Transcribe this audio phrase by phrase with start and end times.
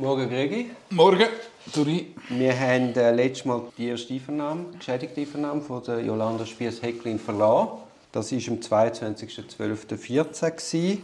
[0.00, 0.70] Morgen, Gregi.
[0.90, 1.26] Morgen,
[1.74, 2.14] Duri.
[2.28, 7.78] Wir haben äh, letztes Mal die erste Einvernahme, geschädigte Einvernahme von der Jolanda Spiess-Hecklin verlassen.
[8.12, 10.98] Das war am 22.12.14.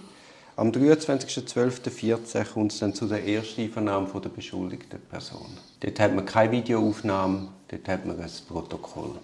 [0.54, 5.49] Am 23.12.14 kommt es dann zu der ersten Einvernahme von der beschuldigten Person.
[5.81, 9.19] Dort hat man keine Videoaufnahme, dort hat man ein Protokoll.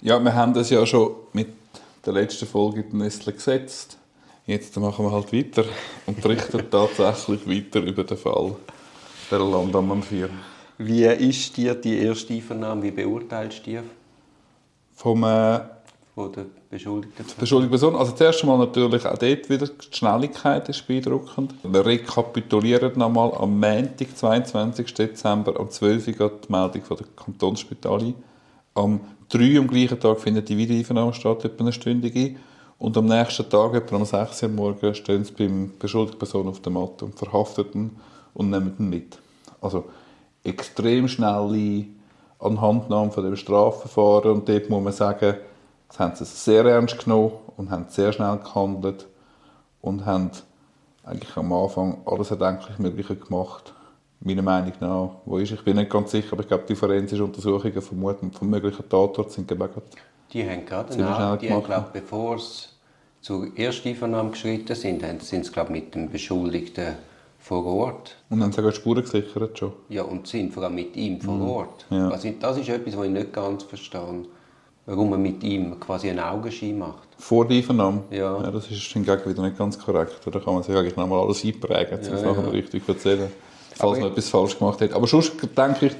[0.00, 1.46] Ja, wir haben das ja schon mit
[2.04, 3.98] der letzten Folge in den Nestle gesetzt.
[4.46, 5.64] Jetzt machen wir halt weiter
[6.06, 8.56] und berichten tatsächlich weiter über den Fall
[9.30, 10.28] der Landammann 4.
[10.78, 12.82] Wie ist dir die erste Einvernahme?
[12.82, 13.80] Wie beurteilst du die?
[14.94, 15.60] Vom äh,
[16.14, 17.40] von der beschuldigten Person?
[17.40, 17.96] Beschuldigte Person.
[17.96, 21.54] Also zuerst einmal natürlich auch dort wieder die Schnelligkeit ist beeindruckend.
[21.62, 24.92] Wir rekapitulieren nochmal am Montag, 22.
[24.92, 26.20] Dezember, am 12.
[26.20, 28.14] Uhr die Meldung von der Kantonsspital ein.
[28.74, 29.00] Am
[29.30, 32.36] 3 am gleichen Tag findet die Wiedereinvernahme statt, etwa eine Stunde ein.
[32.82, 36.58] Und am nächsten Tag, etwa um 6 Uhr morgens, stehen sie beim beschuldigten Person auf
[36.58, 37.96] der Matte und verhaften ihn
[38.34, 39.18] und nehmen ihn mit.
[39.60, 39.84] Also
[40.42, 41.84] extrem schnelle
[42.40, 45.36] Anhandnahme von dem Strafverfahren und dort muss man sagen,
[45.90, 49.06] sie haben es sehr ernst genommen und haben sehr schnell gehandelt
[49.80, 50.32] und haben
[51.04, 53.74] eigentlich am Anfang alles erdenklich Mögliche gemacht,
[54.18, 55.10] meiner Meinung nach.
[55.24, 58.50] Wo ist, ich bin nicht ganz sicher, aber ich glaube, die forensischen Untersuchungen vermuten vom
[58.50, 59.70] möglichen Tatort sind gerade
[60.32, 62.71] Die haben gerade, nach, die haben, glaube bevor es
[63.22, 66.96] zur Ersteinvernahme geschritten sind, sind sie, glaube mit dem Beschuldigten
[67.38, 68.16] vor Ort.
[68.28, 69.72] Und haben sogar Spuren gesichert schon?
[69.88, 71.48] Ja, und sind vor allem mit ihm vor mhm.
[71.48, 71.86] Ort.
[71.90, 72.08] Ja.
[72.08, 74.24] Also, das ist etwas, was ich nicht ganz verstehe.
[74.84, 77.08] Warum man mit ihm quasi einen Augenschein macht.
[77.16, 78.02] Vor der Einvernahme?
[78.10, 78.42] Ja.
[78.42, 78.50] ja.
[78.50, 80.18] Das ist hingegen wieder nicht ganz korrekt.
[80.24, 82.50] Da kann man sich eigentlich nochmal alles einprägen, um ja, es nachher ja.
[82.50, 83.30] richtig erzählen,
[83.76, 84.92] falls man etwas falsch gemacht hat.
[84.92, 85.92] Aber sonst denke ich,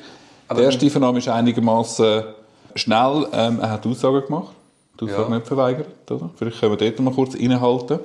[0.53, 2.25] die erste Einvernahme ist einigermaßen
[2.75, 3.29] schnell.
[3.33, 4.53] Ähm, er hat Aussagen gemacht
[5.01, 5.37] die Aussage ja.
[5.37, 6.11] nicht verweigert.
[6.11, 6.31] Oder?
[6.37, 8.01] Vielleicht können wir dort mal kurz innehalten.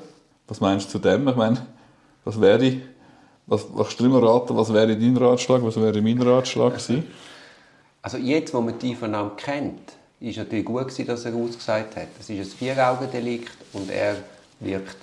[0.47, 1.27] Was meinst du zu dem?
[1.27, 1.66] Ich meine,
[2.23, 2.77] was wäre,
[3.45, 7.05] was, was du immer raten, was wäre dein Ratschlag, was wäre mein Ratschlag gewesen?
[8.02, 12.08] Also jetzt, wo man die Vernahme kennt, ist natürlich gut gewesen, dass er ausgesagt hat.
[12.17, 14.15] Das ist ein Vier-Augen-Delikt und er
[14.59, 14.97] wirkt,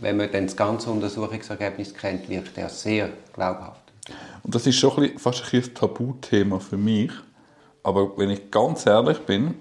[0.00, 3.82] wenn man dann das ganze Untersuchungsergebnis kennt, wirkt er sehr glaubhaft.
[4.42, 7.10] Und das ist schon ein bisschen, fast ein, ein Tabuthema für mich.
[7.82, 9.54] Aber wenn ich ganz ehrlich bin,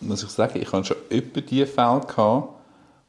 [0.00, 2.48] muss ich sagen, ich hatte schon etwa die Fälle gehabt,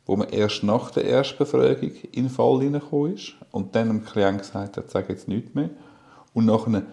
[0.05, 4.39] wo man erst nach der Erstbefragung in den Fall hineingekommen ist und dann dem Klient
[4.39, 5.69] gesagt hat, sage jetzt nichts mehr.
[6.33, 6.83] Und nachher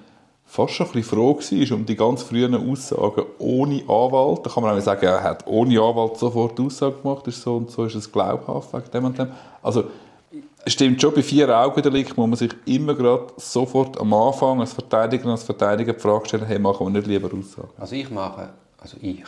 [0.44, 4.44] fast schon ein bisschen froh war um die ganz frühen Aussagen ohne Anwalt.
[4.44, 7.70] Da kann man auch sagen, er hat ohne Anwalt sofort Aussagen gemacht, ist so und
[7.70, 9.28] so, ist es glaubhaft wegen dem und dem.
[9.62, 9.84] Also,
[10.66, 14.72] stimmt schon, bei vier Augen Delikt muss man sich immer gerade sofort am Anfang als
[14.72, 17.70] Verteidiger und als Verteidiger die Frage stellen, hey, machen wir nicht lieber Aussagen?
[17.78, 18.50] Also ich mache,
[18.80, 19.22] also ich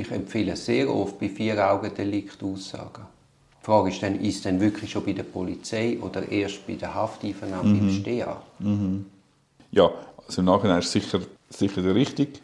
[0.00, 3.06] ich empfehle sehr oft bei Vier-Augen-Delikt Aussagen.
[3.60, 6.74] Die Frage ist dann, ist es denn wirklich schon bei der Polizei oder erst bei
[6.74, 7.78] der Hafteinvernahme mhm.
[7.78, 8.42] beim Steher?
[8.58, 9.06] Mhm.
[9.70, 9.90] Ja,
[10.26, 12.38] also im Nachhinein ist es sicher, sicher der richtige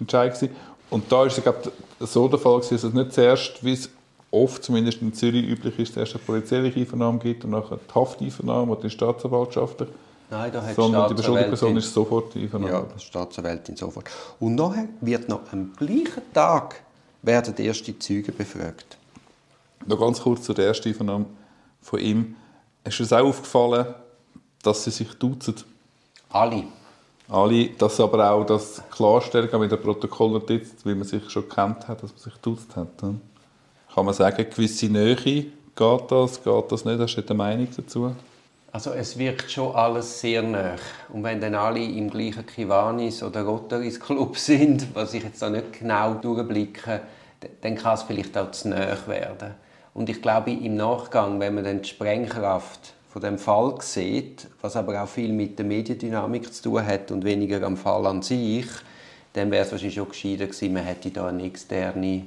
[0.00, 0.54] Entscheid gewesen.
[0.90, 3.90] Und da ist es so der Fall gewesen, dass es nicht zuerst, wie es
[4.30, 8.72] oft zumindest in Zürich üblich ist, erst eine polizeiliche Einvernahme gibt und nachher die Hafteinvernahme
[8.72, 9.86] oder die Staatsanwaltschaft.
[10.30, 12.72] Nein, da hat Sondern die beschuldigte Person ist sofort einvernommen.
[12.72, 14.06] Ja, die Staatsanwältin sofort.
[14.40, 16.82] Und nachher wird noch am gleichen Tag
[17.22, 18.98] werden die ersten Zeugen befragt.
[19.86, 21.26] Noch ganz kurz zur ersten Einvernahme
[21.80, 22.36] von ihm.
[22.84, 23.86] Ist es auch aufgefallen,
[24.62, 25.54] dass sie sich duzen?
[26.30, 26.64] Alle.
[27.28, 31.88] Alle, dass aber auch das Klarstellen mit dem Protokoll jetzt, wie man sich schon kennt
[31.88, 32.98] hat, dass man sich duzt hat.
[32.98, 37.00] Kann man sagen, gewisse Nähe, geht das, geht das nicht?
[37.00, 38.14] Hast du eine Meinung dazu?
[38.74, 40.76] Also es wirkt schon alles sehr nah.
[41.12, 45.50] Und wenn dann alle im gleichen Kiwanis oder Rotaris Club sind, was ich jetzt da
[45.50, 47.02] nicht genau durchblicke,
[47.60, 49.54] dann kann es vielleicht auch zu nah werden.
[49.92, 54.74] Und ich glaube, im Nachgang, wenn man dann die Sprengkraft von dem Fall sieht, was
[54.74, 58.66] aber auch viel mit der Mediendynamik zu tun hat und weniger am Fall an sich,
[59.34, 62.22] dann wäre es wahrscheinlich schon gescheiter gewesen, man hätte da eine externe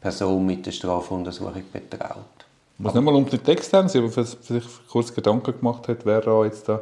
[0.00, 2.49] Person mit der Strafuntersuchung betraut.
[2.80, 6.06] Ich muss nicht mal um den Text haben, aber für sich kurz Gedanken gemacht hat,
[6.06, 6.80] wer da jetzt da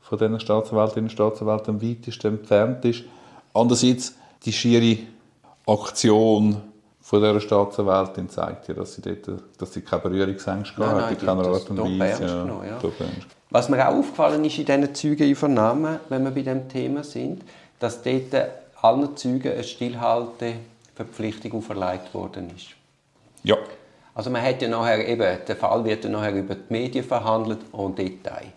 [0.00, 3.04] von diesen Staatsanwältinnen und Staatsanwälten am weitesten entfernt ist.
[3.54, 4.98] Andererseits, die schiere
[5.68, 6.56] Aktion
[7.00, 11.18] von dieser Staatsanwältin zeigt ja, dass sie, dort, dass sie keine Berührungsängste nein, hat, in
[11.18, 12.24] keiner Art und Weise.
[12.24, 12.78] Ja, genommen, ja.
[13.50, 17.44] Was mir auch aufgefallen ist in diesen Zeugeneinvernahmen, wenn wir bei diesem Thema sind,
[17.78, 18.34] dass dort
[18.82, 22.70] allen Zeugen eine Stillhalteverpflichtung auferlegt worden ist.
[23.44, 23.56] Ja.
[24.14, 27.60] Also man hat ja nachher eben, der Fall wird ja nachher über die Medien verhandelt
[27.72, 28.52] und Detail.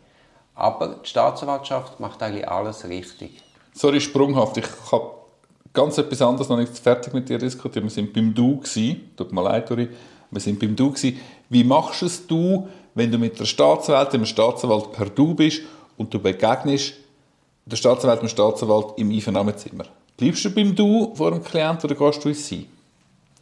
[0.56, 3.42] Aber die Staatsanwaltschaft macht eigentlich alles richtig.
[3.74, 4.58] Sorry, sprunghaft.
[4.58, 5.12] Ich habe
[5.74, 7.84] ganz etwas anderes noch nicht fertig mit dir diskutiert.
[7.84, 8.58] Wir waren beim Du.
[8.58, 9.12] Gewesen.
[9.16, 9.90] Tut mir leid, Uri.
[10.30, 11.20] Wir sind beim Du gewesen.
[11.50, 12.24] Wie machst du es
[12.96, 15.62] wenn du mit der Staatsanwalt, dem Staatsanwalt per Du bist
[15.98, 16.94] und du begegnest
[17.66, 19.86] der Staatsanwalt dem Staatsanwalt im Einvernahmezimmer?
[20.18, 22.68] Bleibst du beim Du vor dem Klienten oder gehst du ins Sie?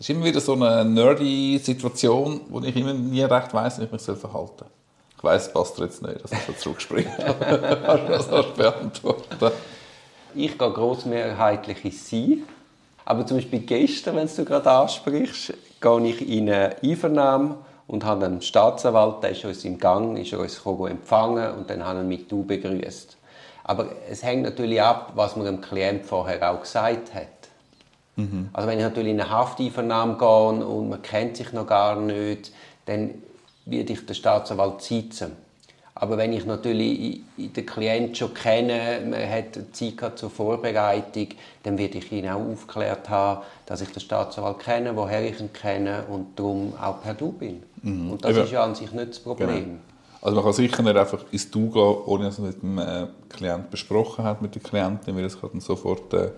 [0.01, 3.83] Das ist immer wieder so eine nerdy Situation, wo ich immer nie recht weiss, wie
[3.83, 4.67] ich mich verhalten soll.
[5.15, 7.11] Ich weiss, es passt jetzt nicht, dass ich so zurückspringe.
[7.85, 9.51] Hast du das beantworten?
[10.33, 12.43] Ich gehe grossmehrheitlich ins Sie.
[13.05, 18.25] Aber zum Beispiel gestern, wenn du gerade ansprichst, gehe ich in eine Einvernahme und habe
[18.25, 22.31] einen Staatsanwalt, der ist uns im Gang, ist uns empfangen und dann haben wir mit
[22.31, 23.17] «Du» begrüßt.
[23.65, 27.40] Aber es hängt natürlich ab, was man dem Klient vorher auch gesagt hat.
[28.15, 28.49] Mhm.
[28.53, 32.51] Also wenn ich natürlich in eine Hafteinvernahme gehe und man kennt sich noch gar nicht,
[32.85, 33.11] dann
[33.65, 35.31] werde ich den Staatsanwalt sitzen.
[35.93, 41.27] Aber wenn ich natürlich den Klienten schon kenne, man hat Zeit zur Vorbereitung,
[41.61, 45.53] dann werde ich ihn auch aufgeklärt haben, dass ich den Staatsanwalt kenne, woher ich ihn
[45.53, 47.61] kenne und darum auch per Du bin.
[47.83, 48.13] Mhm.
[48.13, 48.45] Und das Eben.
[48.45, 49.47] ist ja an sich nicht das Problem.
[49.47, 49.77] Genau.
[50.21, 53.07] Also man kann sicher nicht einfach ins Du gehen, ohne dass man mit dem äh,
[53.29, 56.29] Klienten besprochen hat, mit der Klientin, weil das kann dann sofort äh,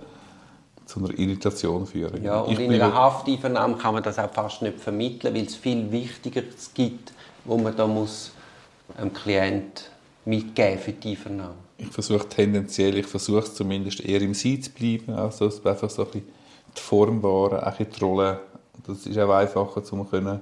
[0.85, 2.23] zu einer Irritation führen.
[2.23, 5.55] Ja, und ich in einer Hafteinvernahme kann man das auch fast nicht vermitteln, weil es
[5.55, 7.13] viel Wichtigeres gibt,
[7.45, 8.31] wo man da muss
[8.97, 9.89] einem Klient
[10.25, 11.55] mitgeben für die Einvernahme.
[11.77, 16.11] Ich versuche tendenziell, ich versuche zumindest eher im Sein zu bleiben, also einfach so ein
[16.11, 16.27] bisschen
[16.75, 18.39] die Form wahren, auch die Rolle.
[18.85, 20.39] Das ist auch einfacher, um können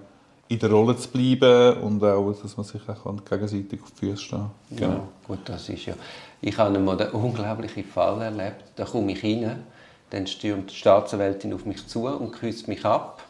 [0.48, 4.22] in der Rolle zu bleiben und auch, dass man sich auch gegenseitig auf die Füße
[4.22, 4.92] stehen Genau.
[4.92, 5.94] Ja, gut, das ist ja...
[6.42, 8.64] Ich habe einmal einen unglaublichen Fall erlebt.
[8.76, 9.64] Da komme ich rein,
[10.12, 13.24] dann stürmt die Staatsanwältin auf mich zu und küsst mich ab.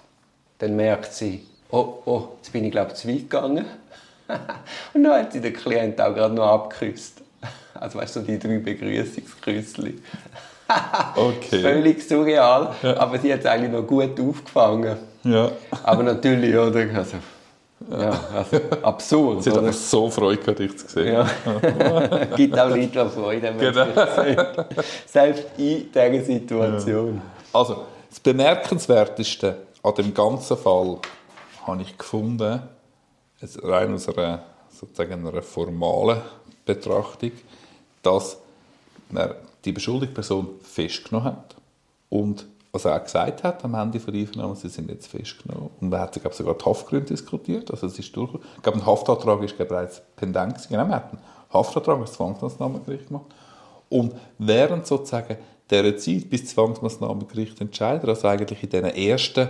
[0.59, 3.65] Dann merkt sie, oh, oh, jetzt bin ich glaube ich zu weit gegangen.
[4.93, 7.21] und dann hat sie den Klient auch gerade noch abgeküsst.
[7.73, 9.99] Also weißt du, so die drei Begrüßungsküssli.
[11.15, 11.61] okay.
[11.61, 12.97] Völlig surreal, ja.
[12.97, 14.97] aber sie hat es eigentlich noch gut aufgefangen.
[15.23, 15.51] Ja.
[15.83, 16.85] Aber natürlich, oder?
[16.95, 17.17] Also,
[17.89, 19.43] ja, also absurd.
[19.43, 21.13] Sie hat einfach so Freude gehabt, dich zu sehen.
[21.13, 22.25] Ja.
[22.35, 23.85] Gibt auch Leute, die Freude haben, genau.
[25.05, 27.15] Selbst in dieser Situation.
[27.15, 27.21] Ja.
[27.59, 30.99] Also, das Bemerkenswerteste an dem ganzen Fall
[31.65, 32.61] habe ich gefunden,
[33.63, 36.21] rein aus einer, sozusagen einer formalen
[36.65, 37.31] Betrachtung,
[38.03, 38.37] dass
[39.09, 39.31] man
[39.65, 41.55] die beschuldigte Person festgenommen hat
[42.09, 45.69] und was er auch gesagt hat am Ende der Einvernahme, sie sind jetzt festgenommen.
[45.79, 47.69] Und man hat glaube sogar die Haftgründe diskutiert.
[47.69, 50.67] Also es ist durch, ich glaube, ein Haftantrag ist bereits pendent.
[50.69, 51.21] Genau, man hat einen
[51.51, 53.25] Haftantrag als Zwangsmaßnahmengericht gemacht.
[53.89, 55.37] Und während sozusagen
[55.69, 59.49] dieser Zeit, bis das Zwangsmaßnahmengericht entscheidet, also eigentlich in den ersten,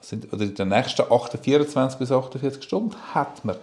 [0.00, 3.56] sind, oder in den nächsten 8, 24 bis 48 Stunden, hat man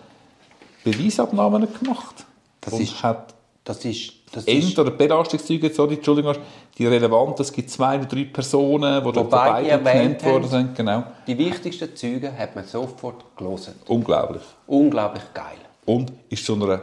[0.83, 2.25] Beweisabnahmen gemacht.
[2.59, 3.33] Das ist, hat
[3.63, 6.35] das ist das End- oder Belastungszeuge, sorry, Entschuldigung,
[6.77, 10.75] die relevant, es gibt zwei oder drei Personen, die dabei genannt worden sind.
[10.75, 11.03] Genau.
[11.27, 13.75] Die wichtigsten Züge hat man sofort gelesen.
[13.87, 14.41] Unglaublich.
[14.65, 15.57] Unglaublich geil.
[15.85, 16.81] Und ist zu einer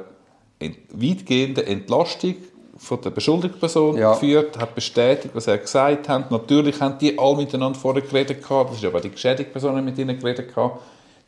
[0.93, 2.37] weitgehenden Entlastung
[2.77, 4.13] von der beschuldigten Person ja.
[4.13, 6.31] geführt, hat bestätigt, was er gesagt hat.
[6.31, 9.99] Natürlich haben die alle miteinander vorher geredet gehabt, das ist aber die geschädigte Person mit
[9.99, 10.81] ihnen geredet gehabt.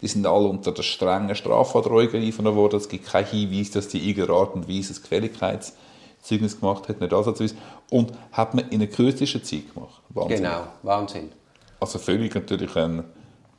[0.02, 2.76] Die sind alle unter der strengen Strafandrohung einvernommen worden.
[2.76, 5.72] Es gibt keinen Hinweis, dass die in irgendeiner Art und Weise ein Gefälligkeits-
[6.22, 7.56] Zeugnis gemacht hat, nicht Ansatzweise.
[7.90, 10.00] Und hat man in einer kürzester Zeit gemacht.
[10.10, 10.36] Wahnsinn.
[10.38, 11.32] Genau, Wahnsinn.
[11.80, 13.04] Also völlig natürlich ein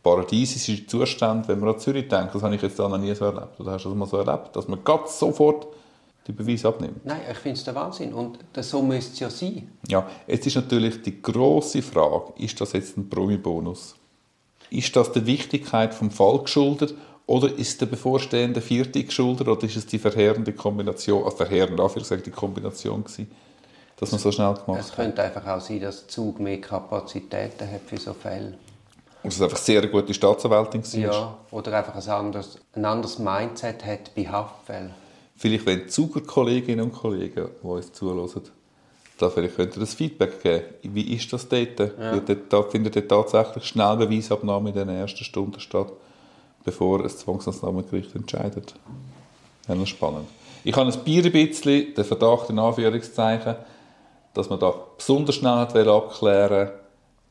[0.01, 2.33] paradiesischer Zustand, wenn man an Zürich denkt.
[2.33, 3.59] Das habe ich jetzt noch nie so erlebt.
[3.59, 5.67] Oder hast du das mal so erlebt, dass man ganz sofort
[6.25, 7.05] die Beweise abnimmt?
[7.05, 8.13] Nein, ich finde es der Wahnsinn.
[8.13, 9.69] Und so müsste es ja sein.
[9.89, 13.95] Ja, jetzt ist natürlich die große Frage, ist das jetzt ein Promi-Bonus?
[14.69, 19.75] Ist das der Wichtigkeit vom Fall geschuldet oder ist der bevorstehende vierte geschuldet oder ist
[19.75, 21.79] es die verheerende Kombination, also verheerend
[22.25, 23.31] die Kombination gewesen,
[23.97, 24.79] dass man so schnell gemacht hat?
[24.79, 28.57] Es könnte einfach auch sein, dass der Zug mehr Kapazitäten hat für so Fälle.
[29.23, 30.99] Dass es einfach sehr gute Staatsanwältin war?
[30.99, 34.91] Ja, oder einfach ein anderes, ein anderes Mindset hat bei Haftfällen.
[35.37, 38.29] Vielleicht, wenn Zugerkolleginnen und Kollegen, die uns zuhören,
[39.17, 40.65] da vielleicht könnt ihr das Feedback geben.
[40.81, 41.79] Wie ist das dort?
[41.79, 42.19] Ja.
[42.49, 45.91] Da findet ihr tatsächlich schnell Beweisabnahme in den ersten Stunden statt?
[46.63, 48.73] bevor ein Zwangsmaßnahmengericht entscheidet.
[49.67, 50.27] Ja, noch spannend.
[50.63, 53.55] Ich habe ein bisschen den Verdacht, in Anführungszeichen,
[54.33, 56.71] dass man da besonders schnell hat abklären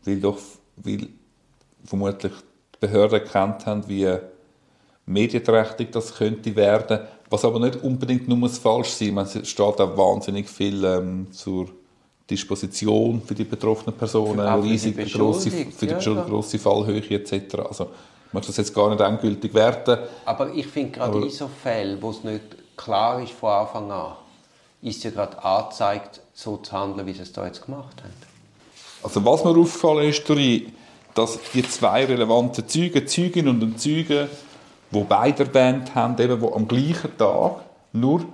[0.04, 0.38] weil doch
[0.76, 1.08] weil
[1.84, 2.32] vermutlich
[2.74, 4.08] die Behörden erkannt haben, wie
[5.06, 7.00] medienträchtig das könnte werden,
[7.32, 9.34] was aber nicht unbedingt nur falsch sein muss.
[9.34, 11.68] Es steht auch wahnsinnig viel ähm, zur
[12.28, 17.54] Disposition für die betroffenen Personen, riesig grosse, für die ja, grosse Fallhöhe etc.
[17.68, 17.88] Also
[18.26, 19.98] ich möchte das jetzt gar nicht endgültig werten.
[20.24, 22.42] Aber ich finde gerade in so Fällen, wo es nicht
[22.76, 24.12] klar ist von Anfang an,
[24.82, 28.12] ist ja gerade angezeigt, so zu handeln, wie sie es da jetzt gemacht haben.
[29.02, 30.28] Also was mir aufgefallen ist,
[31.14, 34.28] dass die zwei relevanten Zeugen, Zeugin und ein Zeuge,
[34.92, 37.56] die beide erwähnt haben, eben, die am gleichen Tag
[37.92, 38.26] nur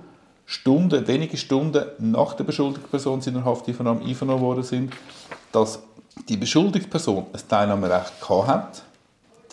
[0.45, 4.93] Stunden, wenige Stunden nach der beschuldigten Person in der Hafteinvernahme einvernommen worden sind,
[5.51, 5.79] dass
[6.27, 8.83] die beschuldigte Person ein Teilnahmerecht hat.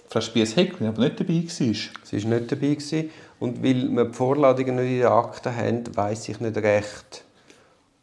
[0.08, 1.50] Frau Spiess-Hecklin aber nicht dabei war.
[1.50, 2.68] Sie war nicht dabei.
[2.68, 3.10] Gewesen.
[3.38, 7.24] Und weil wir die Vorladungen nicht in den Akten haben, weiss ich nicht recht,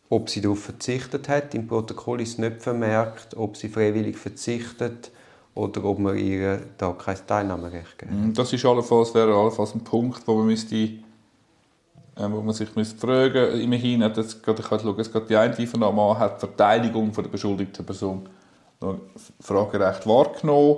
[0.09, 1.55] ob sie darauf verzichtet hat.
[1.55, 5.11] Im Protokoll ist nicht vermerkt, ob sie freiwillig verzichtet
[5.55, 8.33] oder ob man ihr da kein Teilnahmerecht geben.
[8.33, 12.97] Das ist allenfalls, wäre allenfalls ein Punkt, wo man müsste äh, wo man sich müsste
[12.97, 17.23] fragen Immerhin hat gerade, ich schauen, es geht die Einvernahme an, hat die Verteidigung von
[17.23, 18.29] der beschuldigten Person
[18.81, 18.99] noch
[19.39, 20.77] Fragerecht wahrgenommen.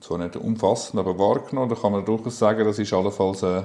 [0.00, 1.70] Zwar nicht umfassend, aber wahrgenommen.
[1.70, 3.62] Da kann man durchaus sagen, das ist allenfalls äh,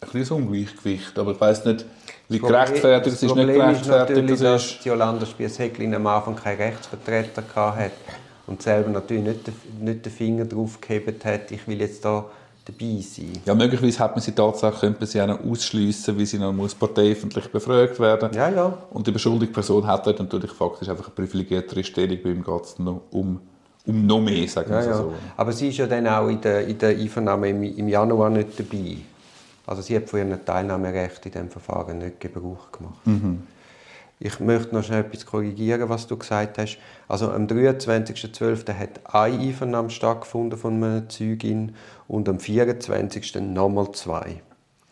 [0.00, 1.18] ein kleines Ungleichgewicht.
[1.18, 1.86] Aber ich weiß nicht,
[2.28, 3.34] wie gerechtfertigt es ist.
[3.34, 7.90] Nicht gerechtfertigt ist natürlich, dass Jolanda Spies-Hecklin am Anfang keinen Rechtsvertreter hatte
[8.48, 12.24] und selber natürlich nicht, nicht den Finger drauf gehebt hat, ich will jetzt da
[12.64, 13.32] dabei sein.
[13.44, 16.74] Ja, möglicherweise hat man sie tatsächlich, könnte man sie auch ausschliessen, wie sie noch muss
[16.74, 18.76] parteiöffentlich befragt werden Ja, ja.
[18.90, 22.64] Und die beschuldigte Person hat dort natürlich faktisch einfach eine privilegiertere Stellung, bei ihm geht
[22.64, 23.40] es noch um
[23.86, 25.14] um noch mehr, sagen wir ja, so.
[25.34, 28.60] Aber sie ist ja dann auch in der, in der Einvernahme im, im Januar nicht
[28.60, 28.98] dabei.
[29.66, 33.06] Also sie hat von ihrem Teilnahmerecht in diesem Verfahren nicht Gebrauch gemacht.
[33.06, 33.44] Mhm.
[34.20, 36.78] Ich möchte noch schnell etwas korrigieren, was du gesagt hast.
[37.06, 38.72] Also am 23.12.
[38.74, 41.76] hat eine Einvernahme stattgefunden von einer Zeugin
[42.08, 43.36] und am 24.
[43.36, 44.42] nochmal zwei.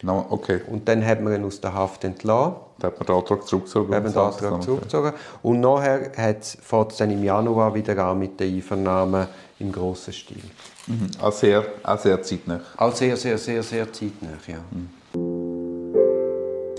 [0.02, 0.60] No, okay.
[0.68, 2.56] Und dann hat man ihn aus der Haft entlassen.
[2.78, 3.90] Dann hat man den Antrag zurückgezogen.
[3.90, 5.12] Man den Antrag zurückgezogen.
[5.42, 6.12] Und nachher
[6.60, 9.28] fährt es dann im Januar wieder an mit der Einvernahme
[9.58, 10.42] im grossen Stil.
[10.86, 11.10] Mhm.
[11.20, 12.60] Auch, sehr, auch sehr zeitnah.
[12.76, 14.58] Auch sehr, sehr, sehr, sehr zeitnah, ja.
[14.70, 14.90] Mhm.